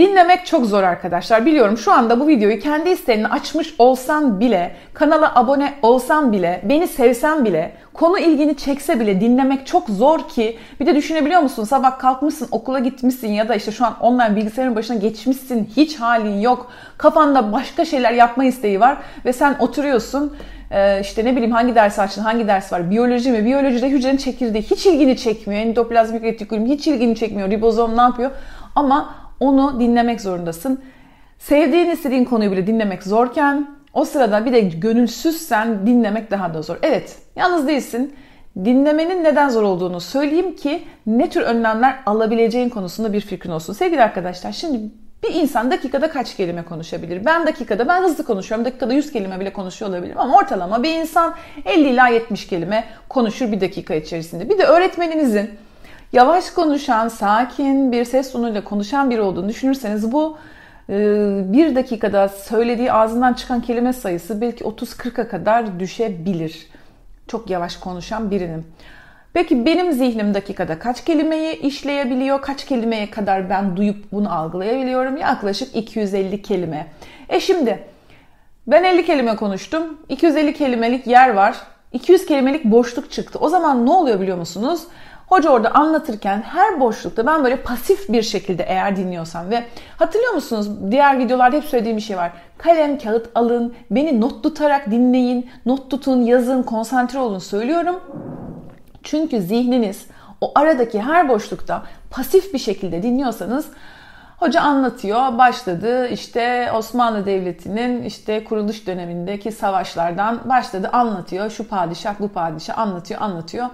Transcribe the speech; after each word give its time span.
Dinlemek 0.00 0.46
çok 0.46 0.66
zor 0.66 0.82
arkadaşlar. 0.82 1.46
Biliyorum 1.46 1.78
şu 1.78 1.92
anda 1.92 2.20
bu 2.20 2.28
videoyu 2.28 2.60
kendi 2.60 2.90
isteğini 2.90 3.28
açmış 3.28 3.74
olsan 3.78 4.40
bile, 4.40 4.72
kanala 4.94 5.34
abone 5.34 5.74
olsan 5.82 6.32
bile, 6.32 6.60
beni 6.64 6.86
sevsen 6.86 7.44
bile, 7.44 7.72
konu 7.94 8.18
ilgini 8.18 8.56
çekse 8.56 9.00
bile 9.00 9.20
dinlemek 9.20 9.66
çok 9.66 9.88
zor 9.88 10.28
ki. 10.28 10.58
Bir 10.80 10.86
de 10.86 10.94
düşünebiliyor 10.94 11.40
musun? 11.40 11.64
Sabah 11.64 11.98
kalkmışsın, 11.98 12.48
okula 12.50 12.78
gitmişsin 12.78 13.28
ya 13.28 13.48
da 13.48 13.54
işte 13.54 13.72
şu 13.72 13.86
an 13.86 14.00
online 14.00 14.36
bilgisayarın 14.36 14.76
başına 14.76 14.96
geçmişsin. 14.96 15.70
Hiç 15.76 15.96
halin 15.96 16.40
yok. 16.40 16.70
Kafanda 16.98 17.52
başka 17.52 17.84
şeyler 17.84 18.12
yapma 18.12 18.44
isteği 18.44 18.80
var 18.80 18.98
ve 19.24 19.32
sen 19.32 19.56
oturuyorsun 19.58 20.36
ee, 20.70 21.00
işte 21.00 21.24
ne 21.24 21.32
bileyim 21.32 21.52
hangi 21.52 21.74
ders 21.74 21.98
açtın, 21.98 22.22
hangi 22.22 22.48
ders 22.48 22.72
var, 22.72 22.90
biyoloji 22.90 23.32
mi? 23.32 23.44
Biyolojide 23.44 23.88
hücrenin 23.88 24.16
çekirdeği 24.16 24.62
hiç 24.62 24.86
ilgini 24.86 25.16
çekmiyor. 25.16 25.62
Endoplazmik 25.62 26.22
retikulum 26.22 26.66
hiç 26.66 26.86
ilgini 26.86 27.16
çekmiyor. 27.16 27.50
Ribozom 27.50 27.96
ne 27.96 28.00
yapıyor? 28.00 28.30
Ama 28.74 29.14
onu 29.40 29.80
dinlemek 29.80 30.20
zorundasın. 30.20 30.80
Sevdiğin 31.38 31.90
istediğin 31.90 32.24
konuyu 32.24 32.52
bile 32.52 32.66
dinlemek 32.66 33.02
zorken 33.02 33.68
o 33.94 34.04
sırada 34.04 34.44
bir 34.44 34.52
de 34.52 34.60
gönülsüzsen 34.60 35.86
dinlemek 35.86 36.30
daha 36.30 36.54
da 36.54 36.62
zor. 36.62 36.76
Evet, 36.82 37.18
yalnız 37.36 37.66
değilsin. 37.66 38.14
Dinlemenin 38.64 39.24
neden 39.24 39.48
zor 39.48 39.62
olduğunu 39.62 40.00
söyleyeyim 40.00 40.56
ki 40.56 40.82
ne 41.06 41.30
tür 41.30 41.42
önlemler 41.42 41.96
alabileceğin 42.06 42.68
konusunda 42.68 43.12
bir 43.12 43.20
fikrin 43.20 43.50
olsun. 43.50 43.72
Sevgili 43.72 44.02
arkadaşlar 44.02 44.52
şimdi 44.52 44.80
bir 45.22 45.34
insan 45.34 45.70
dakikada 45.70 46.10
kaç 46.10 46.36
kelime 46.36 46.62
konuşabilir? 46.62 47.24
Ben 47.24 47.46
dakikada, 47.46 47.88
ben 47.88 48.02
hızlı 48.02 48.24
konuşuyorum. 48.24 48.64
Dakikada 48.64 48.92
100 48.92 49.12
kelime 49.12 49.40
bile 49.40 49.52
konuşuyor 49.52 49.90
olabilirim. 49.90 50.18
Ama 50.18 50.36
ortalama 50.36 50.82
bir 50.82 50.94
insan 50.94 51.34
50 51.64 51.88
ila 51.88 52.08
70 52.08 52.46
kelime 52.46 52.84
konuşur 53.08 53.52
bir 53.52 53.60
dakika 53.60 53.94
içerisinde. 53.94 54.48
Bir 54.48 54.58
de 54.58 54.64
öğretmeninizin 54.64 55.50
yavaş 56.12 56.50
konuşan, 56.50 57.08
sakin 57.08 57.92
bir 57.92 58.04
ses 58.04 58.32
tonuyla 58.32 58.64
konuşan 58.64 59.10
biri 59.10 59.20
olduğunu 59.20 59.48
düşünürseniz 59.48 60.12
bu 60.12 60.38
e, 60.88 60.94
bir 61.52 61.74
dakikada 61.74 62.28
söylediği 62.28 62.92
ağzından 62.92 63.32
çıkan 63.34 63.60
kelime 63.60 63.92
sayısı 63.92 64.40
belki 64.40 64.64
30-40'a 64.64 65.28
kadar 65.28 65.80
düşebilir. 65.80 66.66
Çok 67.28 67.50
yavaş 67.50 67.76
konuşan 67.76 68.30
birinin. 68.30 68.66
Peki 69.32 69.66
benim 69.66 69.92
zihnim 69.92 70.34
dakikada 70.34 70.78
kaç 70.78 71.04
kelimeyi 71.04 71.60
işleyebiliyor? 71.60 72.42
Kaç 72.42 72.64
kelimeye 72.64 73.10
kadar 73.10 73.50
ben 73.50 73.76
duyup 73.76 74.12
bunu 74.12 74.34
algılayabiliyorum? 74.34 75.16
Yaklaşık 75.16 75.76
250 75.76 76.42
kelime. 76.42 76.86
E 77.28 77.40
şimdi 77.40 77.84
ben 78.66 78.84
50 78.84 79.06
kelime 79.06 79.36
konuştum. 79.36 79.98
250 80.08 80.54
kelimelik 80.54 81.06
yer 81.06 81.30
var. 81.30 81.56
200 81.92 82.26
kelimelik 82.26 82.64
boşluk 82.64 83.10
çıktı. 83.10 83.38
O 83.38 83.48
zaman 83.48 83.86
ne 83.86 83.90
oluyor 83.90 84.20
biliyor 84.20 84.38
musunuz? 84.38 84.82
Hoca 85.30 85.50
orada 85.50 85.74
anlatırken 85.74 86.42
her 86.42 86.80
boşlukta 86.80 87.26
ben 87.26 87.44
böyle 87.44 87.62
pasif 87.62 88.08
bir 88.08 88.22
şekilde 88.22 88.62
eğer 88.62 88.96
dinliyorsam 88.96 89.50
ve 89.50 89.64
hatırlıyor 89.96 90.32
musunuz 90.32 90.68
diğer 90.90 91.18
videolarda 91.18 91.56
hep 91.56 91.64
söylediğim 91.64 91.96
bir 91.96 92.02
şey 92.02 92.16
var. 92.16 92.32
Kalem, 92.58 92.98
kağıt 92.98 93.28
alın, 93.34 93.74
beni 93.90 94.20
not 94.20 94.42
tutarak 94.42 94.90
dinleyin, 94.90 95.50
not 95.66 95.90
tutun, 95.90 96.22
yazın, 96.22 96.62
konsantre 96.62 97.18
olun 97.18 97.38
söylüyorum. 97.38 98.00
Çünkü 99.02 99.40
zihniniz 99.40 100.06
o 100.40 100.52
aradaki 100.54 101.00
her 101.00 101.28
boşlukta 101.28 101.82
pasif 102.10 102.54
bir 102.54 102.58
şekilde 102.58 103.02
dinliyorsanız 103.02 103.66
Hoca 104.38 104.60
anlatıyor. 104.60 105.38
Başladı 105.38 106.08
işte 106.08 106.72
Osmanlı 106.72 107.26
Devleti'nin 107.26 108.02
işte 108.02 108.44
kuruluş 108.44 108.86
dönemindeki 108.86 109.52
savaşlardan 109.52 110.48
başladı 110.48 110.90
anlatıyor. 110.92 111.50
Şu 111.50 111.68
padişah 111.68 112.14
bu 112.20 112.28
padişah 112.28 112.78
anlatıyor 112.78 113.20
anlatıyor. 113.20 113.66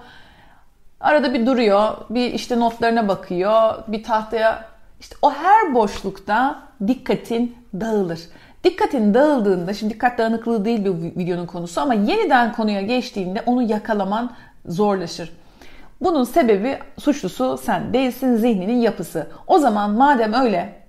Arada 1.00 1.34
bir 1.34 1.46
duruyor. 1.46 1.96
Bir 2.10 2.32
işte 2.32 2.60
notlarına 2.60 3.08
bakıyor. 3.08 3.74
Bir 3.88 4.04
tahtaya 4.04 4.64
işte 5.00 5.16
o 5.22 5.32
her 5.32 5.74
boşlukta 5.74 6.62
dikkatin 6.86 7.56
dağılır. 7.80 8.20
Dikkatin 8.64 9.14
dağıldığında, 9.14 9.74
şimdi 9.74 9.94
dikkat 9.94 10.18
dağınıklığı 10.18 10.64
değil 10.64 10.86
bu 10.86 11.20
videonun 11.20 11.46
konusu 11.46 11.80
ama 11.80 11.94
yeniden 11.94 12.52
konuya 12.52 12.80
geçtiğinde 12.80 13.42
onu 13.46 13.62
yakalaman 13.62 14.32
zorlaşır. 14.66 15.32
Bunun 16.00 16.24
sebebi 16.24 16.78
suçlusu 16.98 17.58
sen 17.58 17.92
değilsin 17.92 18.36
zihninin 18.36 18.80
yapısı. 18.80 19.26
O 19.46 19.58
zaman 19.58 19.90
madem 19.90 20.32
öyle 20.32 20.82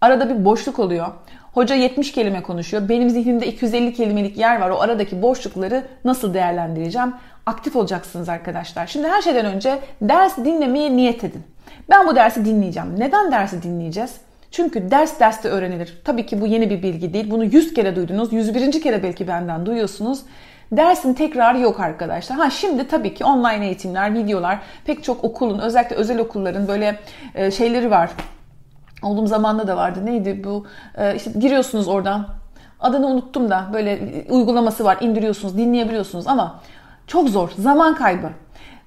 arada 0.00 0.28
bir 0.28 0.44
boşluk 0.44 0.78
oluyor. 0.78 1.06
Hoca 1.54 1.74
70 1.74 2.12
kelime 2.12 2.42
konuşuyor. 2.42 2.88
Benim 2.88 3.10
zihnimde 3.10 3.46
250 3.46 3.94
kelimelik 3.94 4.38
yer 4.38 4.60
var. 4.60 4.70
O 4.70 4.80
aradaki 4.80 5.22
boşlukları 5.22 5.84
nasıl 6.04 6.34
değerlendireceğim? 6.34 7.14
Aktif 7.46 7.76
olacaksınız 7.76 8.28
arkadaşlar. 8.28 8.86
Şimdi 8.86 9.08
her 9.08 9.22
şeyden 9.22 9.46
önce 9.46 9.78
ders 10.02 10.36
dinlemeye 10.36 10.96
niyet 10.96 11.24
edin. 11.24 11.42
Ben 11.90 12.06
bu 12.06 12.16
dersi 12.16 12.44
dinleyeceğim. 12.44 13.00
Neden 13.00 13.32
dersi 13.32 13.62
dinleyeceğiz? 13.62 14.14
Çünkü 14.50 14.90
ders 14.90 15.20
derste 15.20 15.48
öğrenilir. 15.48 16.00
Tabii 16.04 16.26
ki 16.26 16.40
bu 16.40 16.46
yeni 16.46 16.70
bir 16.70 16.82
bilgi 16.82 17.12
değil. 17.12 17.30
Bunu 17.30 17.44
100 17.44 17.74
kere 17.74 17.96
duydunuz. 17.96 18.32
101. 18.32 18.82
kere 18.82 19.02
belki 19.02 19.28
benden 19.28 19.66
duyuyorsunuz. 19.66 20.22
Dersin 20.72 21.14
tekrarı 21.14 21.58
yok 21.60 21.80
arkadaşlar. 21.80 22.38
Ha 22.38 22.50
şimdi 22.50 22.88
tabii 22.88 23.14
ki 23.14 23.24
online 23.24 23.66
eğitimler, 23.66 24.14
videolar, 24.14 24.58
pek 24.84 25.04
çok 25.04 25.24
okulun, 25.24 25.58
özellikle 25.58 25.96
özel 25.96 26.18
okulların 26.18 26.68
böyle 26.68 26.98
e, 27.34 27.50
şeyleri 27.50 27.90
var. 27.90 28.10
Olduğum 29.04 29.26
zamanda 29.26 29.66
da 29.66 29.76
vardı. 29.76 30.06
Neydi 30.06 30.44
bu? 30.44 30.66
E, 30.98 31.14
işte 31.14 31.30
giriyorsunuz 31.38 31.88
oradan. 31.88 32.26
Adını 32.80 33.06
unuttum 33.06 33.50
da 33.50 33.70
böyle 33.72 34.24
uygulaması 34.30 34.84
var. 34.84 34.98
indiriyorsunuz, 35.00 35.56
dinleyebiliyorsunuz 35.56 36.26
ama 36.26 36.60
çok 37.06 37.28
zor. 37.28 37.50
Zaman 37.58 37.94
kaybı. 37.94 38.30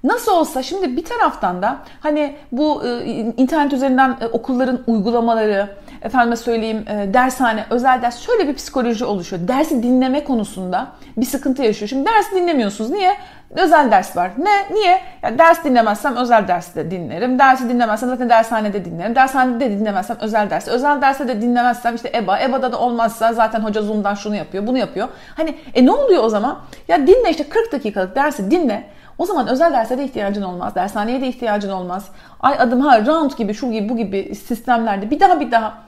Nasıl 0.04 0.32
olsa 0.32 0.62
şimdi 0.62 0.96
bir 0.96 1.04
taraftan 1.04 1.62
da 1.62 1.76
hani 2.00 2.36
bu 2.52 2.86
e, 2.86 3.04
internet 3.36 3.72
üzerinden 3.72 4.16
e, 4.20 4.26
okulların 4.26 4.80
uygulamaları, 4.86 5.68
efendime 6.02 6.36
söyleyeyim 6.36 6.84
e, 6.88 7.14
dershane, 7.14 7.64
özel 7.70 8.02
ders 8.02 8.20
şöyle 8.20 8.48
bir 8.48 8.54
psikoloji 8.54 9.04
oluşuyor. 9.04 9.48
Dersi 9.48 9.82
dinleme 9.82 10.24
konusunda 10.24 10.86
bir 11.16 11.26
sıkıntı 11.26 11.62
yaşıyor. 11.62 11.88
Şimdi 11.88 12.08
dersi 12.08 12.34
dinlemiyorsunuz. 12.34 12.90
Niye? 12.90 13.16
Özel 13.50 13.90
ders 13.90 14.16
var. 14.16 14.30
Ne? 14.38 14.74
Niye? 14.74 15.00
Ya 15.22 15.38
ders 15.38 15.64
dinlemezsem 15.64 16.16
özel 16.16 16.48
derste 16.48 16.90
dinlerim. 16.90 17.38
Dersi 17.38 17.68
dinlemezsem 17.68 18.08
zaten 18.08 18.28
dershanede 18.28 18.84
dinlerim. 18.84 19.14
Dershanede 19.14 19.60
de 19.60 19.70
dinlemezsem 19.70 20.16
özel 20.20 20.50
derste. 20.50 20.70
Özel 20.70 21.02
derste 21.02 21.28
de 21.28 21.42
dinlemezsem 21.42 21.94
işte 21.94 22.12
EBA. 22.14 22.40
EBA'da 22.40 22.72
da 22.72 22.80
olmazsa 22.80 23.32
zaten 23.32 23.60
hoca 23.60 23.82
Zoom'dan 23.82 24.14
şunu 24.14 24.36
yapıyor, 24.36 24.66
bunu 24.66 24.78
yapıyor. 24.78 25.08
Hani 25.36 25.54
e 25.74 25.86
ne 25.86 25.90
oluyor 25.90 26.24
o 26.24 26.28
zaman? 26.28 26.58
Ya 26.88 27.06
dinle 27.06 27.30
işte 27.30 27.48
40 27.48 27.72
dakikalık 27.72 28.16
dersi 28.16 28.50
dinle. 28.50 28.84
O 29.18 29.26
zaman 29.26 29.48
özel 29.48 29.72
derse 29.72 29.98
de 29.98 30.04
ihtiyacın 30.04 30.42
olmaz. 30.42 30.74
Dershaneye 30.74 31.20
de 31.20 31.26
ihtiyacın 31.26 31.70
olmaz. 31.70 32.08
Ay 32.40 32.56
adım 32.58 32.80
ha 32.80 33.06
round 33.06 33.30
gibi 33.30 33.54
şu 33.54 33.70
gibi 33.72 33.88
bu 33.88 33.96
gibi 33.96 34.34
sistemlerde 34.34 35.10
bir 35.10 35.20
daha 35.20 35.40
bir 35.40 35.50
daha 35.50 35.82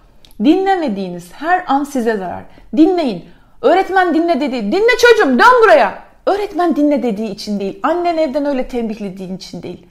dinlemediğiniz 0.44 1.32
her 1.32 1.64
an 1.66 1.84
size 1.84 2.16
zarar. 2.16 2.44
Dinleyin. 2.76 3.24
Öğretmen 3.62 4.14
dinle 4.14 4.40
dedi. 4.40 4.72
Dinle 4.72 4.96
çocuğum 4.98 5.38
dön 5.38 5.62
buraya. 5.62 5.98
Öğretmen 6.26 6.76
dinle 6.76 7.02
dediği 7.02 7.30
için 7.30 7.60
değil. 7.60 7.80
Annen 7.82 8.16
evden 8.18 8.46
öyle 8.46 8.68
tembihlediğin 8.68 9.36
için 9.36 9.62
değil. 9.62 9.86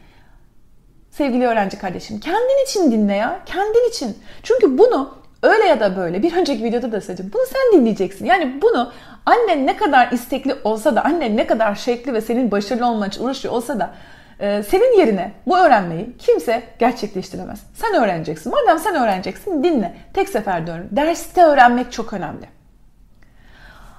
Sevgili 1.12 1.48
öğrenci 1.48 1.78
kardeşim 1.78 2.20
kendin 2.20 2.64
için 2.64 2.92
dinle 2.92 3.16
ya. 3.16 3.40
Kendin 3.46 3.90
için. 3.90 4.18
Çünkü 4.44 4.78
bunu 4.78 5.14
öyle 5.44 5.64
ya 5.64 5.80
da 5.80 5.98
böyle 5.98 6.24
bir 6.24 6.38
önceki 6.38 6.64
videoda 6.64 6.92
da 6.92 7.02
söyledim. 7.02 7.32
Bunu 7.34 7.42
sen 7.46 7.80
dinleyeceksin. 7.80 8.26
Yani 8.26 8.62
bunu 8.62 8.92
annen 9.26 9.68
ne 9.68 9.78
kadar 9.78 10.12
istekli 10.12 10.56
olsa 10.64 10.96
da 10.96 11.06
annen 11.06 11.38
ne 11.38 11.48
kadar 11.48 11.76
şekli 11.76 12.14
ve 12.14 12.22
senin 12.22 12.52
başarılı 12.52 12.88
olman 12.88 13.10
için 13.10 13.24
uğraşıyor 13.24 13.54
olsa 13.54 13.80
da 13.80 13.94
e, 14.40 14.64
senin 14.64 15.00
yerine 15.00 15.32
bu 15.48 15.58
öğrenmeyi 15.58 16.18
kimse 16.18 16.64
gerçekleştiremez. 16.80 17.64
Sen 17.74 18.04
öğreneceksin. 18.04 18.52
Madem 18.52 18.80
sen 18.80 18.96
öğreneceksin 18.96 19.64
dinle. 19.64 19.98
Tek 20.14 20.30
seferde 20.30 20.72
öğren. 20.72 20.88
Derste 20.92 21.44
öğrenmek 21.44 21.92
çok 21.92 22.14
önemli. 22.14 22.50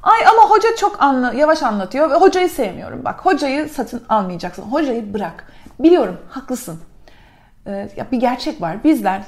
Ay 0.03 0.27
ama 0.27 0.51
hoca 0.51 0.77
çok 0.77 1.03
anla, 1.03 1.33
yavaş 1.33 1.63
anlatıyor 1.63 2.11
ve 2.11 2.15
hocayı 2.15 2.49
sevmiyorum. 2.49 3.05
Bak 3.05 3.21
hocayı 3.27 3.69
satın 3.69 4.03
almayacaksın. 4.09 4.63
Hocayı 4.63 5.15
bırak. 5.15 5.45
Biliyorum 5.79 6.17
haklısın. 6.29 6.81
Ee, 7.67 7.89
ya 7.97 8.07
bir 8.13 8.21
gerçek 8.21 8.61
var. 8.61 8.85
Bizler 8.85 9.23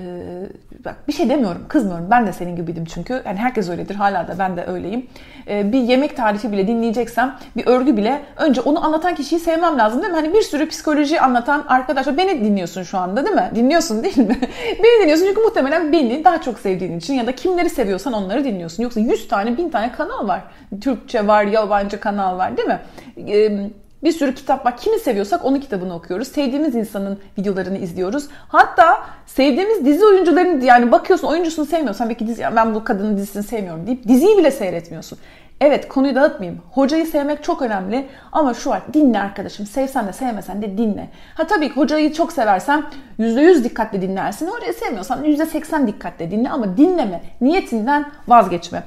ee, 0.00 0.84
bak 0.84 0.96
bir 1.08 1.12
şey 1.12 1.28
demiyorum, 1.28 1.64
kızmıyorum. 1.68 2.06
Ben 2.10 2.26
de 2.26 2.32
senin 2.32 2.56
gibiydim 2.56 2.84
çünkü. 2.84 3.22
Yani 3.26 3.38
herkes 3.38 3.68
öyledir. 3.68 3.94
Hala 3.94 4.28
da 4.28 4.38
ben 4.38 4.56
de 4.56 4.66
öyleyim. 4.66 5.06
Ee, 5.48 5.72
bir 5.72 5.78
yemek 5.78 6.16
tarifi 6.16 6.52
bile 6.52 6.66
dinleyeceksem, 6.66 7.36
bir 7.56 7.66
örgü 7.66 7.96
bile 7.96 8.22
önce 8.36 8.60
onu 8.60 8.84
anlatan 8.84 9.14
kişiyi 9.14 9.38
sevmem 9.38 9.78
lazım 9.78 10.02
değil 10.02 10.12
mi? 10.12 10.16
Hani 10.16 10.32
bir 10.34 10.42
sürü 10.42 10.68
psikoloji 10.68 11.20
anlatan 11.20 11.64
arkadaşlar 11.68 12.16
beni 12.16 12.44
dinliyorsun 12.44 12.82
şu 12.82 12.98
anda 12.98 13.24
değil 13.24 13.36
mi? 13.36 13.50
Dinliyorsun 13.54 14.04
değil 14.04 14.18
mi? 14.18 14.36
beni 14.82 15.02
dinliyorsun 15.02 15.26
çünkü 15.26 15.40
muhtemelen 15.40 15.92
beni 15.92 16.24
daha 16.24 16.42
çok 16.42 16.58
sevdiğin 16.58 16.98
için 16.98 17.14
ya 17.14 17.26
da 17.26 17.34
kimleri 17.34 17.70
seviyorsan 17.70 18.12
onları 18.12 18.44
dinliyorsun. 18.44 18.82
Yoksa 18.82 19.00
100 19.00 19.28
tane, 19.28 19.56
1000 19.56 19.70
tane 19.70 19.92
kanal 19.92 20.28
var. 20.28 20.40
Türkçe 20.80 21.26
var, 21.26 21.44
yabancı 21.44 22.00
kanal 22.00 22.38
var 22.38 22.56
değil 22.56 22.68
mi? 22.68 22.80
Ee, 23.28 23.70
bir 24.02 24.12
sürü 24.12 24.34
kitap 24.34 24.66
var. 24.66 24.76
Kimi 24.76 24.98
seviyorsak 24.98 25.44
onun 25.44 25.60
kitabını 25.60 25.94
okuyoruz. 25.94 26.28
Sevdiğimiz 26.28 26.74
insanın 26.74 27.18
videolarını 27.38 27.78
izliyoruz. 27.78 28.28
Hatta 28.48 29.06
sevdiğimiz 29.26 29.84
dizi 29.84 30.04
oyuncularını 30.04 30.64
yani 30.64 30.92
bakıyorsun 30.92 31.28
oyuncusunu 31.28 31.66
sevmiyorsan 31.66 32.08
belki 32.08 32.26
dizi 32.26 32.42
ben 32.56 32.74
bu 32.74 32.84
kadının 32.84 33.16
dizisini 33.16 33.42
sevmiyorum 33.42 33.86
deyip 33.86 34.08
diziyi 34.08 34.38
bile 34.38 34.50
seyretmiyorsun. 34.50 35.18
Evet 35.60 35.88
konuyu 35.88 36.14
dağıtmayayım. 36.14 36.60
Hocayı 36.72 37.06
sevmek 37.06 37.44
çok 37.44 37.62
önemli 37.62 38.06
ama 38.32 38.54
şu 38.54 38.70
var 38.70 38.82
dinle 38.92 39.20
arkadaşım. 39.20 39.66
Sevsen 39.66 40.08
de 40.08 40.12
sevmesen 40.12 40.62
de 40.62 40.78
dinle. 40.78 41.08
Ha 41.34 41.46
tabii 41.46 41.68
ki 41.68 41.76
hocayı 41.76 42.12
çok 42.12 42.32
seversen 42.32 42.84
%100 43.18 43.64
dikkatle 43.64 44.02
dinlersin. 44.02 44.46
Hocayı 44.46 44.72
sevmiyorsan 44.74 45.24
%80 45.24 45.86
dikkatle 45.86 46.30
dinle 46.30 46.50
ama 46.50 46.76
dinleme. 46.76 47.22
Niyetinden 47.40 48.06
vazgeçme. 48.28 48.82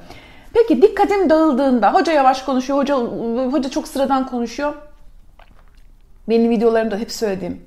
Peki 0.52 0.82
dikkatim 0.82 1.30
dağıldığında 1.30 1.94
hoca 1.94 2.12
yavaş 2.12 2.42
konuşuyor, 2.42 2.78
hoca 2.78 2.96
hoca 3.52 3.70
çok 3.70 3.88
sıradan 3.88 4.26
konuşuyor. 4.26 4.74
Benim 6.28 6.50
videolarımda 6.50 6.96
hep 6.96 7.12
söylediğim 7.12 7.60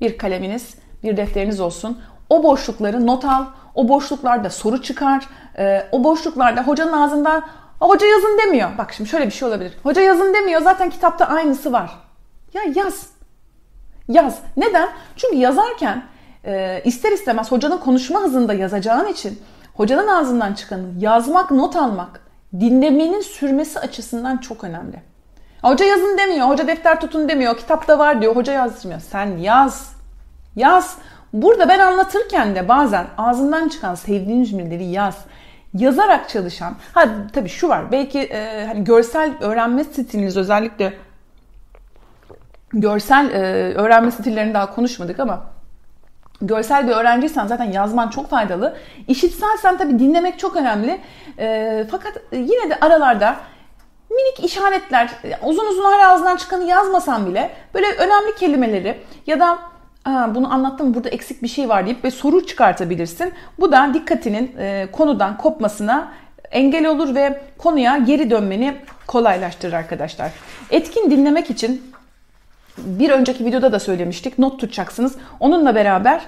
bir 0.00 0.18
kaleminiz, 0.18 0.74
bir 1.02 1.16
defteriniz 1.16 1.60
olsun. 1.60 1.98
O 2.30 2.42
boşlukları 2.42 3.06
not 3.06 3.24
al. 3.24 3.44
O 3.74 3.88
boşluklarda 3.88 4.50
soru 4.50 4.82
çıkar. 4.82 5.28
Ee, 5.58 5.86
o 5.92 6.04
boşluklarda 6.04 6.62
hocanın 6.62 6.92
ağzından 6.92 7.46
hoca 7.80 8.06
yazın 8.06 8.38
demiyor. 8.38 8.70
Bak 8.78 8.92
şimdi 8.92 9.10
şöyle 9.10 9.26
bir 9.26 9.30
şey 9.30 9.48
olabilir. 9.48 9.72
Hoca 9.82 10.02
yazın 10.02 10.34
demiyor. 10.34 10.60
Zaten 10.60 10.90
kitapta 10.90 11.26
aynısı 11.26 11.72
var. 11.72 11.90
Ya 12.54 12.62
yaz. 12.74 13.06
Yaz. 14.08 14.38
Neden? 14.56 14.88
Çünkü 15.16 15.36
yazarken 15.36 16.04
e, 16.44 16.82
ister 16.84 17.12
istemez 17.12 17.52
hocanın 17.52 17.78
konuşma 17.78 18.20
hızında 18.20 18.54
yazacağın 18.54 19.06
için 19.06 19.42
hocanın 19.74 20.08
ağzından 20.08 20.54
çıkanı 20.54 20.86
yazmak, 20.98 21.50
not 21.50 21.76
almak 21.76 22.20
dinlemenin 22.60 23.20
sürmesi 23.20 23.80
açısından 23.80 24.36
çok 24.36 24.64
önemli. 24.64 25.02
Hoca 25.62 25.84
yazın 25.84 26.18
demiyor, 26.18 26.48
hoca 26.48 26.66
defter 26.66 27.00
tutun 27.00 27.28
demiyor, 27.28 27.56
kitapta 27.56 27.98
var 27.98 28.22
diyor, 28.22 28.36
hoca 28.36 28.52
yazdırmıyor. 28.52 29.00
Sen 29.00 29.36
yaz, 29.36 29.92
yaz. 30.56 30.98
Burada 31.32 31.68
ben 31.68 31.78
anlatırken 31.78 32.54
de 32.54 32.68
bazen 32.68 33.06
ağzından 33.18 33.68
çıkan 33.68 33.94
sevdiğin 33.94 34.44
cümleleri 34.44 34.84
yaz. 34.84 35.24
Yazarak 35.74 36.28
çalışan, 36.28 36.74
ha 36.94 37.04
tabii 37.32 37.48
şu 37.48 37.68
var, 37.68 37.92
belki 37.92 38.18
e, 38.20 38.66
hani 38.66 38.84
görsel 38.84 39.32
öğrenme 39.40 39.84
stiliniz 39.84 40.36
özellikle 40.36 40.94
görsel 42.72 43.30
e, 43.30 43.38
öğrenme 43.74 44.10
stillerini 44.10 44.54
daha 44.54 44.74
konuşmadık 44.74 45.20
ama 45.20 45.46
görsel 46.42 46.88
bir 46.88 46.92
öğrenciysen 46.92 47.46
zaten 47.46 47.64
yazman 47.64 48.08
çok 48.08 48.30
faydalı. 48.30 48.76
İşitselsen 49.08 49.78
tabii 49.78 49.98
dinlemek 49.98 50.38
çok 50.38 50.56
önemli. 50.56 51.00
E, 51.38 51.86
fakat 51.90 52.12
yine 52.32 52.70
de 52.70 52.78
aralarda 52.80 53.36
minik 54.18 54.44
işaretler, 54.44 55.10
uzun 55.42 55.66
uzun 55.66 55.92
her 55.92 56.08
ağzından 56.08 56.36
çıkanı 56.36 56.64
yazmasan 56.64 57.26
bile 57.26 57.50
böyle 57.74 57.86
önemli 57.86 58.34
kelimeleri 58.34 59.00
ya 59.26 59.40
da 59.40 59.58
bunu 60.34 60.52
anlattım 60.52 60.94
burada 60.94 61.08
eksik 61.08 61.42
bir 61.42 61.48
şey 61.48 61.68
var 61.68 61.86
deyip 61.86 62.04
ve 62.04 62.10
soru 62.10 62.46
çıkartabilirsin. 62.46 63.32
Bu 63.58 63.72
da 63.72 63.90
dikkatinin 63.94 64.56
e, 64.58 64.88
konudan 64.92 65.36
kopmasına 65.36 66.12
engel 66.50 66.86
olur 66.86 67.14
ve 67.14 67.40
konuya 67.58 67.98
geri 67.98 68.30
dönmeni 68.30 68.76
kolaylaştırır 69.06 69.72
arkadaşlar. 69.72 70.30
Etkin 70.70 71.10
dinlemek 71.10 71.50
için 71.50 71.92
bir 72.78 73.10
önceki 73.10 73.44
videoda 73.44 73.72
da 73.72 73.80
söylemiştik. 73.80 74.38
Not 74.38 74.60
tutacaksınız. 74.60 75.16
Onunla 75.40 75.74
beraber 75.74 76.22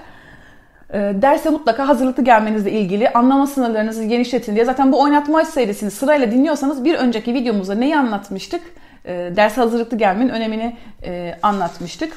derse 0.93 1.49
mutlaka 1.49 1.87
hazırlıklı 1.87 2.23
gelmenizle 2.23 2.71
ilgili 2.71 3.09
anlama 3.09 3.47
sınırlarınızı 3.47 4.03
genişletin 4.03 4.55
diye. 4.55 4.65
Zaten 4.65 4.91
bu 4.91 5.01
oynatma 5.01 5.45
serisini 5.45 5.91
sırayla 5.91 6.31
dinliyorsanız 6.31 6.85
bir 6.85 6.95
önceki 6.95 7.33
videomuzda 7.33 7.75
neyi 7.75 7.97
anlatmıştık? 7.97 8.61
E, 9.05 9.11
derse 9.35 9.61
hazırlıklı 9.61 9.97
gelmenin 9.97 10.29
önemini 10.29 10.77
e, 11.03 11.35
anlatmıştık. 11.43 12.13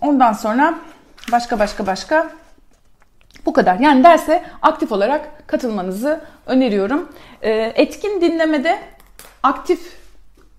Ondan 0.00 0.32
sonra 0.32 0.74
başka 1.32 1.58
başka 1.58 1.86
başka 1.86 2.30
bu 3.46 3.52
kadar. 3.52 3.78
Yani 3.78 4.04
derse 4.04 4.42
aktif 4.62 4.92
olarak 4.92 5.48
katılmanızı 5.48 6.20
öneriyorum. 6.46 7.08
Etkin 7.74 8.20
dinlemede 8.20 8.78
aktif 9.42 9.99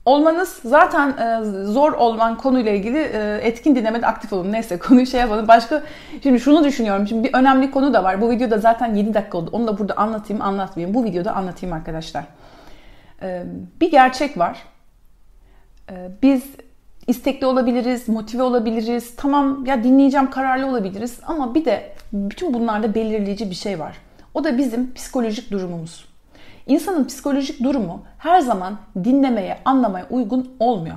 olmanız 0.06 0.60
zaten 0.66 1.10
e, 1.10 1.44
zor 1.66 1.94
olan 1.94 2.38
konuyla 2.38 2.72
ilgili 2.72 2.98
e, 2.98 3.40
etkin 3.42 3.76
dinlemede 3.76 4.08
aktif 4.08 4.34
olun. 4.34 4.52
Neyse 4.52 4.80
konuyu 4.88 5.06
şey 5.06 5.20
yapalım. 5.20 5.48
Başka 5.48 5.84
şimdi 6.24 6.40
şunu 6.40 6.64
düşünüyorum. 6.64 7.08
Şimdi 7.08 7.28
bir 7.28 7.34
önemli 7.34 7.72
konu 7.72 7.94
da 7.94 8.04
var. 8.04 8.22
Bu 8.22 8.30
videoda 8.30 8.58
zaten 8.58 8.96
7 8.96 9.14
dakika 9.14 9.38
oldu. 9.38 9.50
Onu 9.54 9.68
da 9.68 9.78
burada 9.78 9.98
anlatayım, 9.98 10.42
anlatmayayım. 10.42 10.96
Bu 10.96 11.04
videoda 11.04 11.36
anlatayım 11.36 11.76
arkadaşlar. 11.76 12.24
E, 13.22 13.44
bir 13.82 13.92
gerçek 13.92 14.38
var. 14.38 14.64
Biz 16.22 16.44
istekli 17.08 17.46
olabiliriz, 17.46 18.10
motive 18.10 18.44
olabiliriz. 18.44 19.16
Tamam 19.16 19.66
ya 19.66 19.84
dinleyeceğim 19.84 20.30
kararlı 20.30 20.68
olabiliriz 20.68 21.20
ama 21.28 21.56
bir 21.56 21.66
de 21.66 21.94
bütün 22.14 22.54
bunlarda 22.54 22.96
belirleyici 22.96 23.50
bir 23.50 23.56
şey 23.56 23.80
var. 23.80 23.98
O 24.34 24.44
da 24.44 24.58
bizim 24.58 24.94
psikolojik 24.94 25.52
durumumuz. 25.52 26.11
İnsanın 26.68 27.08
psikolojik 27.08 27.64
durumu 27.64 28.04
her 28.18 28.40
zaman 28.40 28.78
dinlemeye, 29.04 29.58
anlamaya 29.66 30.06
uygun 30.10 30.56
olmuyor. 30.60 30.96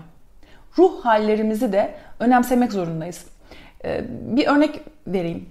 Ruh 0.78 1.04
hallerimizi 1.04 1.72
de 1.72 1.94
önemsemek 2.20 2.72
zorundayız. 2.72 3.26
Ee, 3.84 4.04
bir 4.08 4.46
örnek 4.46 4.80
vereyim. 5.06 5.48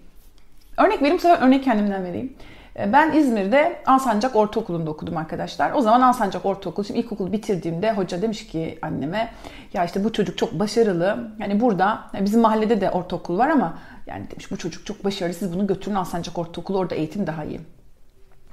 Örnek 0.78 1.02
vereyim, 1.02 1.20
sonra 1.20 1.38
örnek 1.38 1.64
kendimden 1.64 2.04
vereyim. 2.04 2.34
Ee, 2.80 2.94
ben 2.94 3.12
İzmir'de 3.14 3.80
Alsancak 3.86 4.36
Ortaokulu'nda 4.36 4.92
okudum 4.92 5.18
arkadaşlar. 5.18 5.72
O 5.72 5.82
zaman 5.82 6.02
Alsancak 6.02 6.46
Ortaokulu, 6.46 6.86
şimdi 6.86 7.00
ilkokulu 7.00 7.32
bitirdiğimde 7.32 7.92
hoca 7.92 8.22
demiş 8.22 8.48
ki 8.48 8.80
anneme 8.82 9.32
ya 9.74 9.86
işte 9.86 10.04
bu 10.04 10.14
çocuk 10.14 10.38
çok 10.38 10.60
başarılı. 10.60 11.32
Yani 11.40 11.62
burada 11.62 12.02
bizim 12.20 12.42
mahallede 12.42 12.82
de 12.82 12.92
ortaokul 12.92 13.38
var 13.38 13.50
ama 13.50 13.78
yani 14.08 14.32
demiş 14.32 14.52
bu 14.52 14.58
çocuk 14.58 14.86
çok 14.86 15.06
başarılı 15.06 15.34
siz 15.34 15.54
bunu 15.54 15.68
götürün 15.68 15.96
Alsancak 15.96 16.38
Ortaokulu 16.38 16.78
orada 16.78 16.96
eğitim 16.96 17.28
daha 17.28 17.44
iyi. 17.44 17.60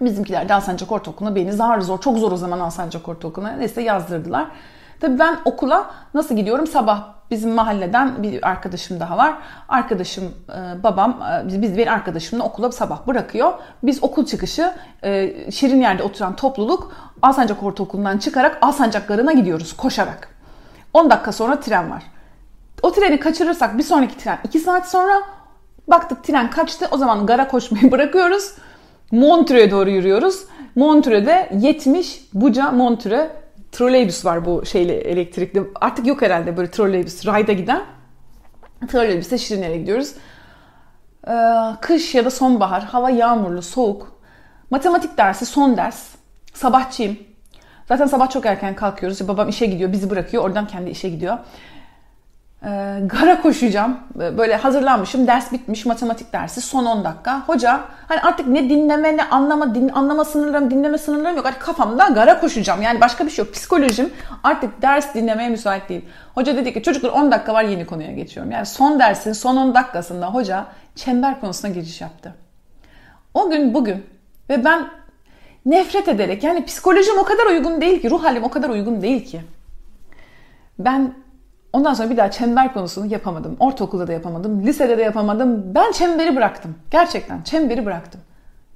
Bizimkiler 0.01 0.49
de 0.49 0.55
Alsancak 0.55 0.93
Ortaokulu'na 0.93 1.35
beni 1.35 1.53
zar 1.53 1.81
zor, 1.81 2.01
çok 2.01 2.19
zor 2.19 2.33
o 2.33 2.37
zaman 2.37 2.61
Alsancak 2.61 3.09
Ortaokulu'na 3.09 3.53
neyse 3.53 3.83
yazdırdılar. 3.83 4.47
Tabii 5.01 5.19
ben 5.19 5.37
okula 5.45 5.91
nasıl 6.15 6.37
gidiyorum? 6.37 6.67
Sabah 6.67 7.09
bizim 7.31 7.51
mahalleden 7.51 8.23
bir 8.23 8.49
arkadaşım 8.49 9.01
daha 9.01 9.17
var. 9.17 9.35
Arkadaşım, 9.69 10.25
e, 10.25 10.83
babam, 10.83 11.23
e, 11.23 11.63
biz 11.63 11.77
bir 11.77 11.87
arkadaşımla 11.87 12.45
okula 12.45 12.73
sabah 12.73 13.07
bırakıyor. 13.07 13.53
Biz 13.83 14.05
okul 14.05 14.27
çıkışı 14.27 14.75
e, 15.05 15.51
şirin 15.51 15.81
yerde 15.81 16.03
oturan 16.03 16.37
topluluk 16.37 16.93
Alsancak 17.23 17.63
Ortaokulu'ndan 17.63 18.19
çıkarak 18.19 18.59
Alsancak 18.63 19.09
Garı'na 19.09 19.33
gidiyoruz 19.33 19.77
koşarak. 19.77 20.29
10 20.95 21.11
dakika 21.11 21.33
sonra 21.33 21.61
tren 21.61 21.91
var. 21.91 22.03
O 22.83 22.93
treni 22.93 23.21
kaçırırsak 23.21 23.79
bir 23.79 23.83
sonraki 23.83 24.19
tren 24.19 24.39
2 24.45 24.59
saat 24.59 24.91
sonra 24.91 25.15
baktık 25.89 26.25
tren 26.25 26.51
kaçtı. 26.51 26.87
O 26.91 26.97
zaman 26.97 27.27
gara 27.27 27.49
koşmayı 27.49 27.93
bırakıyoruz. 27.93 28.55
Montreux'e 29.11 29.71
doğru 29.71 29.91
yürüyoruz. 29.91 30.45
Montreux'de 30.75 31.51
70 31.53 32.21
Buca 32.35 32.71
Montreux 32.71 33.31
troleybüs 33.73 34.25
var 34.25 34.45
bu 34.45 34.67
şeyle 34.67 34.95
elektrikli. 34.95 35.63
Artık 35.81 36.07
yok 36.07 36.23
herhalde 36.23 36.57
böyle 36.57 36.71
troleybüs 36.71 37.27
rayda 37.27 37.53
giden. 37.53 37.83
Troleybüste 38.89 39.39
Şirine'ye 39.39 39.77
gidiyoruz. 39.77 40.15
Ee, 41.29 41.33
kış 41.81 42.15
ya 42.15 42.25
da 42.25 42.31
sonbahar, 42.31 42.85
hava 42.85 43.11
yağmurlu, 43.11 43.63
soğuk. 43.63 44.21
Matematik 44.71 45.19
dersi 45.19 45.47
son 45.47 45.77
ders. 45.77 46.09
Sabahçıyım. 46.55 47.19
Zaten 47.89 48.07
sabah 48.07 48.31
çok 48.31 48.47
erken 48.47 48.77
kalkıyoruz. 48.77 49.29
Babam 49.29 49.49
işe 49.49 49.67
gidiyor, 49.67 49.93
bizi 49.93 50.11
bırakıyor. 50.11 50.45
Oradan 50.45 50.67
kendi 50.67 50.91
işe 50.91 51.09
gidiyor. 51.09 51.39
Ee, 52.65 53.01
gara 53.07 53.43
koşacağım. 53.43 53.99
Ee, 54.21 54.39
böyle 54.39 54.57
hazırlanmışım. 54.57 55.27
Ders 55.27 55.53
bitmiş. 55.53 55.87
Matematik 55.87 56.33
dersi. 56.33 56.61
Son 56.61 56.85
10 56.85 57.05
dakika. 57.05 57.41
Hoca 57.41 57.81
hani 58.09 58.21
artık 58.21 58.47
ne 58.47 58.69
dinleme 58.71 59.17
ne 59.17 59.25
anlama 59.25 59.75
din, 59.75 59.89
anlama 59.89 60.25
sınırlarım 60.25 60.71
dinleme 60.71 60.99
sınırlarım 60.99 61.37
yok. 61.37 61.47
Artık 61.47 61.63
kafamda 61.63 62.09
gara 62.09 62.41
koşacağım. 62.41 62.83
Yani 62.83 63.01
başka 63.01 63.27
bir 63.27 63.31
şey 63.31 63.45
yok. 63.45 63.55
Psikolojim 63.55 64.11
artık 64.45 64.83
ders 64.83 65.15
dinlemeye 65.15 65.49
müsait 65.49 65.89
değil. 65.89 66.05
Hoca 66.35 66.57
dedi 66.57 66.73
ki 66.73 66.83
çocuklar 66.83 67.11
10 67.11 67.31
dakika 67.33 67.55
var 67.55 67.65
yeni 67.65 67.87
konuya 67.87 68.13
geçiyorum. 68.13 68.53
Yani 68.53 68.67
son 68.67 68.99
dersin 68.99 69.33
son 69.33 69.57
10 69.57 69.75
dakikasında 69.75 70.27
hoca 70.27 70.67
çember 70.95 71.41
konusuna 71.41 71.71
giriş 71.71 72.01
yaptı. 72.01 72.35
O 73.35 73.51
gün 73.51 73.75
bugün 73.75 74.07
ve 74.51 74.65
ben 74.65 74.89
nefret 75.67 76.09
ederek 76.09 76.45
yani 76.45 76.65
psikolojim 76.65 77.19
o 77.19 77.25
kadar 77.25 77.47
uygun 77.47 77.81
değil 77.81 78.03
ki 78.03 78.11
ruh 78.11 78.25
halim 78.25 78.45
o 78.45 78.51
kadar 78.51 78.69
uygun 78.69 79.03
değil 79.03 79.27
ki. 79.27 79.41
Ben 80.79 81.15
Ondan 81.73 81.95
sonra 81.95 82.11
bir 82.11 82.17
daha 82.17 82.31
çember 82.31 82.73
konusunu 82.75 83.07
yapamadım. 83.07 83.57
Ortaokulda 83.61 84.07
da 84.07 84.13
yapamadım, 84.13 84.67
lisede 84.67 84.99
de 84.99 85.03
yapamadım. 85.03 85.75
Ben 85.75 85.93
çemberi 85.93 86.37
bıraktım. 86.37 86.75
Gerçekten 86.91 87.43
çemberi 87.43 87.87
bıraktım. 87.87 88.21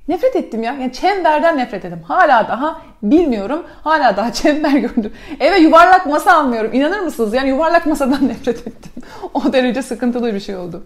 Nefret 0.08 0.36
ettim 0.36 0.62
ya. 0.62 0.72
Yani 0.72 0.92
çemberden 0.92 1.58
nefret 1.58 1.84
ettim. 1.84 2.02
Hala 2.08 2.48
daha 2.48 2.80
bilmiyorum. 3.02 3.62
Hala 3.84 4.16
daha 4.16 4.32
çember 4.32 4.70
gördüm. 4.70 5.12
Eve 5.40 5.58
yuvarlak 5.58 6.06
masa 6.06 6.32
almıyorum. 6.32 6.72
İnanır 6.72 7.00
mısınız? 7.00 7.34
Yani 7.34 7.48
yuvarlak 7.48 7.86
masadan 7.86 8.28
nefret 8.28 8.66
ettim. 8.66 8.92
o 9.34 9.52
derece 9.52 9.82
sıkıntılı 9.82 10.34
bir 10.34 10.40
şey 10.40 10.56
oldu. 10.56 10.82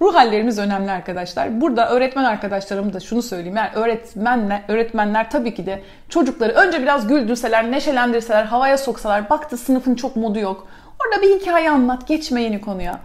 Ruh 0.00 0.14
hallerimiz 0.14 0.58
önemli 0.58 0.90
arkadaşlar. 0.90 1.60
Burada 1.60 1.90
öğretmen 1.90 2.24
arkadaşlarım 2.24 2.92
da 2.92 3.00
şunu 3.00 3.22
söyleyeyim. 3.22 3.56
Yani 3.56 3.70
öğretmenler, 3.74 4.62
öğretmenler 4.68 5.30
tabii 5.30 5.54
ki 5.54 5.66
de 5.66 5.82
çocukları 6.08 6.52
önce 6.52 6.82
biraz 6.82 7.08
güldürseler, 7.08 7.70
neşelendirseler, 7.70 8.44
havaya 8.44 8.78
soksalar, 8.78 9.30
baktı 9.30 9.56
sınıfın 9.56 9.94
çok 9.94 10.16
modu 10.16 10.38
yok. 10.38 10.68
Orada 11.04 11.22
bir 11.22 11.40
hikaye 11.40 11.70
anlat, 11.70 12.08
geçme 12.08 12.42
yeni 12.42 12.60
konuya. 12.60 13.00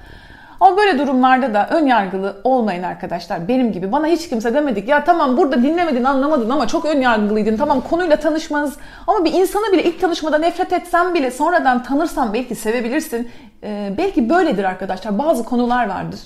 Ama 0.60 0.78
böyle 0.78 1.00
durumlarda 1.00 1.54
da 1.54 1.68
ön 1.72 1.86
yargılı 1.86 2.42
olmayın 2.44 2.84
arkadaşlar. 2.84 3.48
Benim 3.48 3.72
gibi 3.72 3.92
bana 3.92 4.08
hiç 4.08 4.30
kimse 4.30 4.54
demedik. 4.54 4.88
Ya 4.88 5.04
tamam 5.04 5.38
burada 5.38 5.64
dinlemedin 5.64 6.04
anlamadın 6.04 6.50
ama 6.50 6.68
çok 6.68 6.86
ön 6.86 7.02
yargılıydın. 7.02 7.58
Tamam 7.58 7.82
konuyla 7.82 8.16
tanışmanız 8.16 8.78
ama 9.08 9.26
bir 9.26 9.34
insanı 9.34 9.74
bile 9.74 9.84
ilk 9.84 10.02
tanışmada 10.02 10.38
nefret 10.38 10.74
etsen 10.74 11.14
bile 11.14 11.32
sonradan 11.32 11.84
tanırsan 11.84 12.34
belki 12.34 12.56
sevebilirsin. 12.56 13.30
Ee, 13.64 13.94
belki 13.98 14.30
böyledir 14.30 14.64
arkadaşlar. 14.64 15.20
Bazı 15.20 15.46
konular 15.46 15.90
vardır. 15.90 16.20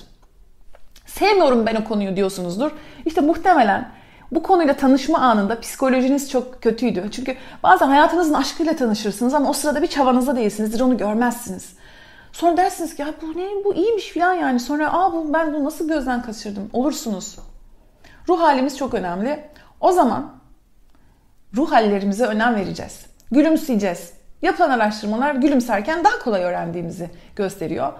Sevmiyorum 1.06 1.66
ben 1.66 1.74
o 1.74 1.84
konuyu 1.84 2.16
diyorsunuzdur. 2.16 2.70
İşte 3.06 3.20
muhtemelen 3.20 3.88
bu 4.32 4.42
konuyla 4.42 4.76
tanışma 4.76 5.18
anında 5.18 5.60
psikolojiniz 5.60 6.30
çok 6.30 6.62
kötüydü. 6.62 7.08
Çünkü 7.12 7.36
bazen 7.62 7.88
hayatınızın 7.88 8.34
aşkıyla 8.34 8.76
tanışırsınız 8.76 9.34
ama 9.34 9.50
o 9.50 9.52
sırada 9.52 9.82
bir 9.82 9.86
çabanızda 9.86 10.36
değilsinizdir 10.36 10.80
onu 10.80 10.96
görmezsiniz. 10.96 11.72
Sonra 12.32 12.56
dersiniz 12.56 12.94
ki 12.94 13.02
ya 13.02 13.14
bu 13.22 13.38
ne 13.38 13.64
bu 13.64 13.74
iyiymiş 13.74 14.12
falan 14.12 14.34
yani. 14.34 14.60
Sonra 14.60 14.92
aa 14.92 15.12
bu, 15.12 15.32
ben 15.32 15.54
bunu 15.54 15.64
nasıl 15.64 15.88
gözden 15.88 16.22
kaçırdım 16.22 16.70
olursunuz. 16.72 17.38
Ruh 18.28 18.40
halimiz 18.40 18.78
çok 18.78 18.94
önemli. 18.94 19.44
O 19.80 19.92
zaman 19.92 20.32
ruh 21.56 21.72
hallerimize 21.72 22.26
önem 22.26 22.54
vereceğiz. 22.54 23.06
Gülümseyeceğiz. 23.30 24.12
Yapılan 24.42 24.70
araştırmalar 24.70 25.34
gülümserken 25.34 26.04
daha 26.04 26.18
kolay 26.18 26.42
öğrendiğimizi 26.42 27.10
gösteriyor. 27.36 27.92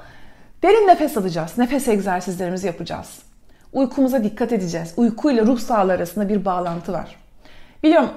Derin 0.63 0.89
nefes 0.89 1.17
alacağız. 1.17 1.59
Nefes 1.59 1.89
egzersizlerimizi 1.89 2.67
yapacağız. 2.67 3.24
Uykumuza 3.75 4.25
dikkat 4.25 4.53
edeceğiz. 4.53 4.95
Uyku 4.97 5.31
ile 5.31 5.43
ruh 5.43 5.59
sağlığı 5.59 5.93
arasında 5.93 6.29
bir 6.29 6.45
bağlantı 6.45 6.93
var. 6.93 7.17
Biliyorum 7.83 8.11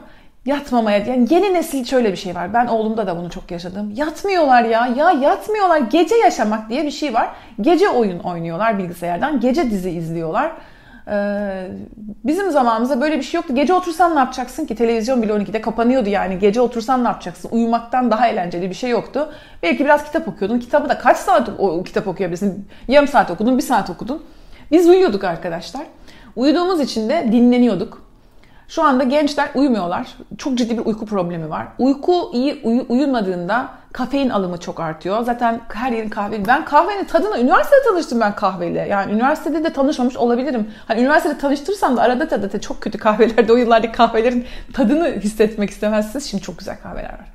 yatmamaya 0.48 0.98
yani 0.98 1.28
yeni 1.30 1.54
nesil 1.54 1.86
şöyle 1.86 2.12
bir 2.12 2.18
şey 2.18 2.36
var. 2.36 2.54
Ben 2.54 2.68
oğlumda 2.68 3.08
da 3.08 3.18
bunu 3.18 3.30
çok 3.30 3.52
yaşadım. 3.52 3.94
Yatmıyorlar 3.96 4.64
ya. 4.64 4.88
Ya 4.88 5.12
yatmıyorlar. 5.12 5.78
Gece 5.78 6.16
yaşamak 6.16 6.70
diye 6.70 6.84
bir 6.84 6.92
şey 6.92 7.14
var. 7.14 7.30
Gece 7.62 7.90
oyun 7.90 8.20
oynuyorlar 8.20 8.78
bilgisayardan. 8.78 9.40
Gece 9.40 9.72
dizi 9.72 9.90
izliyorlar. 9.90 10.52
Ee, 11.08 11.68
bizim 12.24 12.52
zamanımızda 12.52 13.02
böyle 13.02 13.18
bir 13.18 13.24
şey 13.24 13.38
yoktu. 13.38 13.56
Gece 13.56 13.74
otursan 13.74 14.16
ne 14.16 14.20
yapacaksın 14.20 14.66
ki? 14.66 14.76
Televizyon 14.76 15.22
bile 15.22 15.34
12'de 15.34 15.62
kapanıyordu 15.62 16.10
yani. 16.10 16.40
Gece 16.40 16.62
otursan 16.62 17.04
ne 17.04 17.08
yapacaksın? 17.08 17.50
Uyumaktan 17.52 18.12
daha 18.12 18.28
eğlenceli 18.28 18.70
bir 18.70 18.76
şey 18.76 18.90
yoktu. 18.90 19.34
Belki 19.64 19.86
biraz 19.86 20.04
kitap 20.04 20.28
okuyordun. 20.28 20.60
Kitabı 20.60 20.90
da 20.90 20.98
kaç 20.98 21.18
saat 21.18 21.50
o, 21.58 21.84
kitap 21.84 22.08
okuyabilirsin? 22.08 22.68
Yarım 22.88 23.08
saat 23.08 23.32
okudun, 23.32 23.58
bir 23.58 23.64
saat 23.64 23.90
okudun. 23.90 24.24
Biz 24.72 24.90
uyuyorduk 24.90 25.24
arkadaşlar. 25.24 25.84
Uyuduğumuz 26.36 26.80
için 26.80 27.10
de 27.10 27.30
dinleniyorduk. 27.32 28.08
Şu 28.68 28.84
anda 28.84 29.04
gençler 29.04 29.50
uyumuyorlar. 29.56 30.08
Çok 30.38 30.58
ciddi 30.58 30.78
bir 30.78 30.86
uyku 30.86 31.06
problemi 31.06 31.50
var. 31.50 31.68
Uyku 31.80 32.32
iyi 32.34 32.62
uyu, 32.64 32.86
uyumadığında 32.90 33.70
kafein 33.94 34.30
alımı 34.30 34.58
çok 34.58 34.80
artıyor. 34.80 35.24
Zaten 35.24 35.62
her 35.74 35.92
yerin 35.92 36.10
kahve. 36.10 36.48
Ben 36.48 36.66
kahvenin 36.66 37.04
tadına 37.04 37.40
üniversitede 37.40 37.80
tanıştım 37.90 38.20
ben 38.20 38.36
kahveyle. 38.36 38.80
Yani 38.80 39.12
üniversitede 39.12 39.64
de 39.64 39.74
tanışmamış 39.74 40.18
olabilirim. 40.18 40.72
Hani 40.88 41.02
üniversitede 41.02 41.38
tanıştırsam 41.38 41.98
da 41.98 42.02
arada 42.02 42.30
da, 42.30 42.54
da 42.54 42.62
çok 42.62 42.82
kötü 42.82 42.98
kahvelerde 42.98 43.54
o 43.54 43.56
yıllardaki 43.56 43.94
kahvelerin 43.94 44.46
tadını 44.74 45.08
hissetmek 45.08 45.70
istemezsiniz. 45.70 46.30
Şimdi 46.30 46.44
çok 46.44 46.58
güzel 46.60 46.78
kahveler 46.84 47.14
var. 47.14 47.34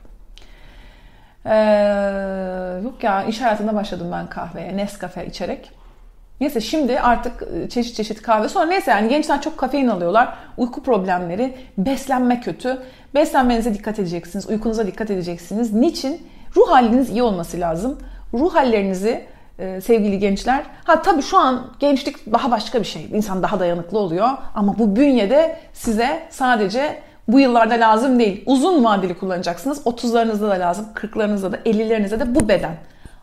Ee, 1.46 2.82
yok 2.84 3.02
ya 3.04 3.24
iş 3.24 3.40
hayatında 3.40 3.74
başladım 3.74 4.08
ben 4.12 4.26
kahveye. 4.26 4.76
Nescafe 4.76 5.26
içerek. 5.26 5.81
Neyse 6.40 6.60
şimdi 6.60 7.00
artık 7.00 7.42
e, 7.42 7.68
çeşit 7.68 7.96
çeşit 7.96 8.22
kahve. 8.22 8.48
Sonra 8.48 8.66
neyse 8.66 8.90
yani 8.90 9.08
gençler 9.08 9.42
çok 9.42 9.58
kafein 9.58 9.88
alıyorlar. 9.88 10.34
Uyku 10.56 10.82
problemleri, 10.82 11.54
beslenme 11.78 12.40
kötü. 12.40 12.78
Beslenmenize 13.14 13.74
dikkat 13.74 13.98
edeceksiniz, 13.98 14.50
uykunuza 14.50 14.86
dikkat 14.86 15.10
edeceksiniz. 15.10 15.72
Niçin? 15.72 16.26
Ruh 16.56 16.70
haliniz 16.70 17.10
iyi 17.10 17.22
olması 17.22 17.60
lazım. 17.60 17.98
Ruh 18.34 18.54
hallerinizi 18.54 19.24
e, 19.58 19.80
sevgili 19.80 20.18
gençler. 20.18 20.62
Ha 20.84 21.02
tabii 21.02 21.22
şu 21.22 21.38
an 21.38 21.66
gençlik 21.78 22.32
daha 22.32 22.50
başka 22.50 22.80
bir 22.80 22.84
şey. 22.84 23.08
İnsan 23.12 23.42
daha 23.42 23.60
dayanıklı 23.60 23.98
oluyor. 23.98 24.28
Ama 24.54 24.78
bu 24.78 24.96
bünyede 24.96 25.58
size 25.72 26.22
sadece 26.30 27.02
bu 27.28 27.40
yıllarda 27.40 27.74
lazım 27.74 28.18
değil. 28.18 28.42
Uzun 28.46 28.84
vadeli 28.84 29.18
kullanacaksınız. 29.18 29.86
30'larınızda 29.86 30.50
da 30.50 30.60
lazım, 30.60 30.86
40'larınızda 30.94 31.52
da, 31.52 31.56
50'lerinizde 31.56 32.20
de 32.20 32.34
bu 32.34 32.48
beden. 32.48 32.76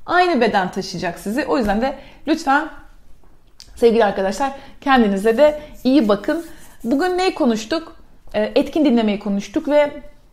Aynı 0.05 0.41
beden 0.41 0.71
taşıyacak 0.71 1.19
sizi. 1.19 1.45
O 1.45 1.57
yüzden 1.57 1.81
de 1.81 1.95
lütfen 2.27 2.69
Sevgili 3.79 4.05
arkadaşlar 4.05 4.51
kendinize 4.81 5.37
de 5.37 5.59
iyi 5.83 6.07
bakın. 6.07 6.45
Bugün 6.83 7.17
neyi 7.17 7.35
konuştuk? 7.35 7.95
Ee, 8.33 8.51
etkin 8.55 8.85
dinlemeyi 8.85 9.19
konuştuk 9.19 9.67
ve 9.67 9.91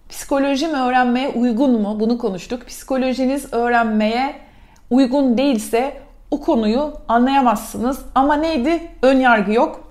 psikoloji 0.09 0.67
mi 0.67 0.79
öğrenmeye 0.79 1.29
uygun 1.29 1.83
mu? 1.83 2.01
Bunu 2.01 2.19
konuştuk. 2.19 2.67
Psikolojiniz 2.67 3.53
öğrenmeye 3.53 4.35
uygun 4.91 5.39
değilse 5.39 5.97
o 6.31 6.41
konuyu 6.41 6.93
anlayamazsınız. 7.09 8.01
Ama 8.15 8.35
neydi? 8.35 8.83
Ön 9.03 9.17
yargı 9.17 9.53
yok. 9.53 9.91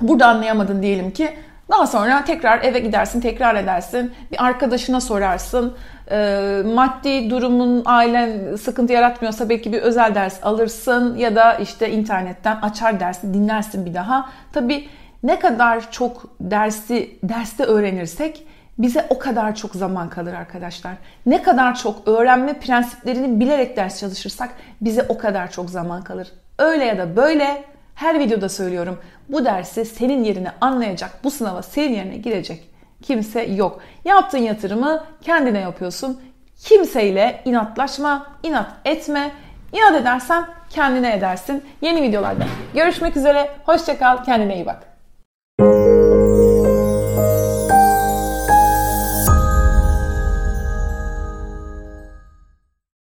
Burada 0.00 0.26
anlayamadın 0.26 0.82
diyelim 0.82 1.10
ki 1.10 1.30
daha 1.70 1.86
sonra 1.86 2.24
tekrar 2.24 2.64
eve 2.64 2.78
gidersin, 2.78 3.20
tekrar 3.20 3.54
edersin. 3.54 4.12
Bir 4.32 4.44
arkadaşına 4.44 5.00
sorarsın. 5.00 5.76
E, 6.10 6.62
maddi 6.74 7.30
durumun 7.30 7.82
ailen 7.84 8.56
sıkıntı 8.56 8.92
yaratmıyorsa 8.92 9.48
belki 9.48 9.72
bir 9.72 9.82
özel 9.82 10.14
ders 10.14 10.44
alırsın 10.44 11.16
ya 11.16 11.36
da 11.36 11.54
işte 11.54 11.90
internetten 11.90 12.56
açar 12.62 13.00
dersi 13.00 13.34
dinlersin 13.34 13.86
bir 13.86 13.94
daha. 13.94 14.28
Tabii 14.52 14.88
ne 15.22 15.38
kadar 15.38 15.90
çok 15.90 16.22
dersi 16.40 17.18
derste 17.22 17.64
öğrenirsek 17.64 18.46
bize 18.78 19.06
o 19.10 19.18
kadar 19.18 19.54
çok 19.54 19.74
zaman 19.74 20.08
kalır 20.08 20.34
arkadaşlar. 20.34 20.92
Ne 21.26 21.42
kadar 21.42 21.74
çok 21.74 22.08
öğrenme 22.08 22.52
prensiplerini 22.52 23.40
bilerek 23.40 23.76
ders 23.76 24.00
çalışırsak 24.00 24.50
bize 24.80 25.06
o 25.08 25.18
kadar 25.18 25.50
çok 25.50 25.70
zaman 25.70 26.02
kalır. 26.02 26.28
Öyle 26.58 26.84
ya 26.84 26.98
da 26.98 27.16
böyle 27.16 27.64
her 27.98 28.18
videoda 28.18 28.48
söylüyorum. 28.48 28.98
Bu 29.28 29.44
dersi 29.44 29.84
senin 29.84 30.24
yerine 30.24 30.52
anlayacak, 30.60 31.10
bu 31.24 31.30
sınava 31.30 31.62
senin 31.62 31.94
yerine 31.94 32.16
girecek 32.16 32.70
kimse 33.02 33.42
yok. 33.42 33.80
Yaptığın 34.04 34.38
yatırımı 34.38 35.04
kendine 35.22 35.60
yapıyorsun. 35.60 36.20
Kimseyle 36.64 37.42
inatlaşma, 37.44 38.26
inat 38.42 38.70
etme. 38.84 39.30
İnat 39.72 39.94
edersen 39.94 40.44
kendine 40.70 41.16
edersin. 41.16 41.64
Yeni 41.80 42.02
videolarda 42.02 42.44
görüşmek 42.74 43.16
üzere. 43.16 43.50
Hoşçakal, 43.66 44.24
kendine 44.24 44.54
iyi 44.54 44.66
bak. 44.66 44.87